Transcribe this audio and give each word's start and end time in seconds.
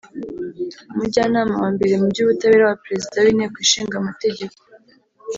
umujyanama 0.91 1.53
wa 1.61 1.69
mbere 1.75 1.93
mu 1.99 2.07
by’ubutabera 2.11 2.63
wa 2.69 2.79
Perezida 2.83 3.17
w’Inteko 3.25 3.57
Ishinga 3.65 3.95
Amategeko 3.99 4.57